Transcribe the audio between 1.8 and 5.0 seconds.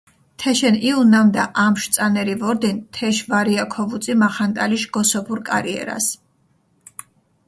წანერი ვორდინ თეშ ვარია ქოვუწი მახანტალიშ